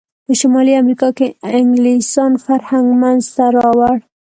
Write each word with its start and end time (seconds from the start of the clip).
په 0.25 0.31
شمالي 0.39 0.73
امریکا 0.81 1.09
کې 1.17 1.27
انګلسان 1.57 2.31
فرهنګ 2.45 2.87
منځته 3.01 3.45
راوړ. 3.57 3.97